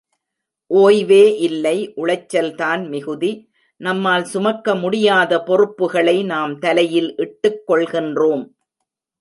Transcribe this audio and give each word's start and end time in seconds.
ஓய்வே 0.71 1.25
இல்லை 1.37 1.93
உளைச்சல்தான் 1.95 2.87
மிகுதி, 2.89 3.31
நம்மால் 3.81 4.25
சுமக்க 4.25 4.75
முடியாத 4.75 5.41
பொறுப்புகளை 5.43 6.17
நாம் 6.23 6.59
தலையில் 6.59 7.11
இட்டுக்கொள்கின்றோம். 7.17 8.43